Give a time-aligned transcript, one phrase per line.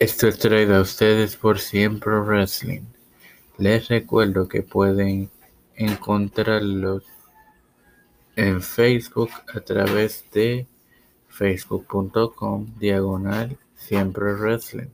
[0.00, 2.82] Esto es traído a ustedes por Siempre Wrestling.
[3.56, 5.28] Les recuerdo que pueden
[5.74, 7.02] encontrarlos
[8.36, 10.68] en Facebook a través de
[11.26, 14.90] facebook.com diagonal Siempre Wrestling.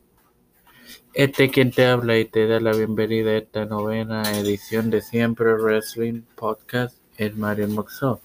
[1.13, 5.53] Este quien te habla y te da la bienvenida a esta novena edición de Siempre
[5.53, 8.23] Wrestling Podcast es Mario Moxó.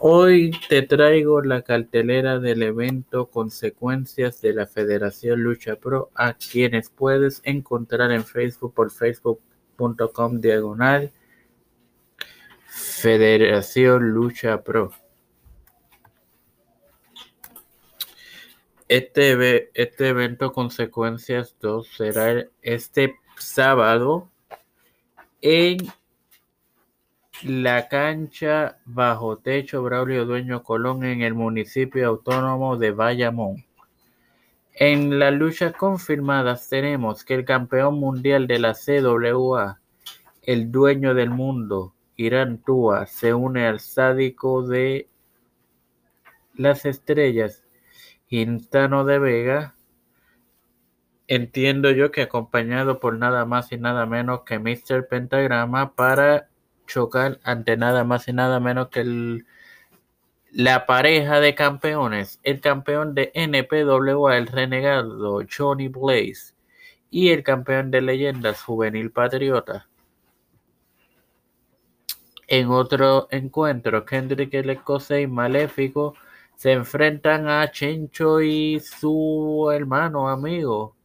[0.00, 6.88] Hoy te traigo la cartelera del evento Consecuencias de la Federación Lucha Pro, a quienes
[6.88, 11.10] puedes encontrar en Facebook por facebook.com diagonal
[12.66, 14.92] Federación Lucha Pro.
[18.86, 24.30] Este, este evento Consecuencias 2 será este sábado
[25.40, 25.78] en
[27.42, 33.64] la cancha bajo techo Braulio Dueño Colón en el municipio autónomo de Bayamón.
[34.74, 39.80] En las luchas confirmadas tenemos que el campeón mundial de la CWA,
[40.42, 45.08] el dueño del mundo, Irán Tua, se une al sádico de
[46.54, 47.64] las estrellas,
[48.28, 49.74] Instano de Vega.
[51.28, 55.06] Entiendo yo que acompañado por nada más y nada menos que Mr.
[55.08, 56.48] Pentagrama para
[56.88, 59.44] chocar ante nada más y nada menos que
[60.50, 66.54] la pareja de campeones, el campeón de NPWA, el renegado Johnny Blaze,
[67.10, 69.88] y el campeón de leyendas juvenil patriota.
[72.48, 76.14] En otro encuentro, Kendrick el Escocés y Maléfico
[76.56, 80.97] se enfrentan a Chencho y su hermano amigo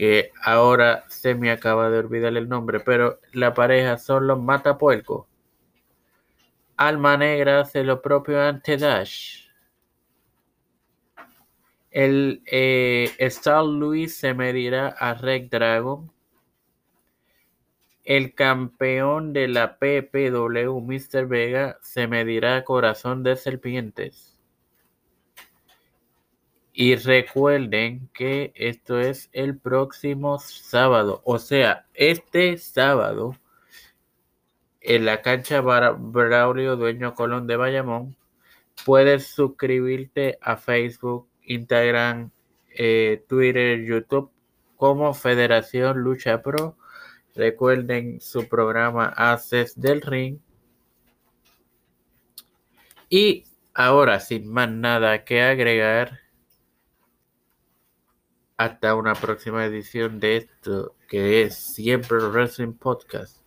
[0.00, 5.26] que ahora se me acaba de olvidar el nombre, pero la pareja son los Matapuercos.
[6.78, 9.42] Alma Negra hace lo propio ante Dash.
[11.90, 16.10] El eh, Star Louis se medirá a Red Dragon.
[18.02, 21.26] El campeón de la PPW, Mr.
[21.26, 24.39] Vega, se medirá a Corazón de Serpientes.
[26.72, 33.36] Y recuerden que esto es el próximo sábado, o sea, este sábado
[34.80, 38.16] en la cancha Braulio Dueño Colón de Bayamón.
[38.84, 42.30] Puedes suscribirte a Facebook, Instagram,
[42.70, 44.30] eh, Twitter, YouTube
[44.76, 46.76] como Federación Lucha Pro.
[47.34, 50.38] Recuerden su programa Haces del Ring.
[53.08, 53.44] Y
[53.74, 56.20] ahora, sin más nada que agregar,
[58.60, 63.38] hasta una próxima edición de esto que es siempre Wrestling Podcast.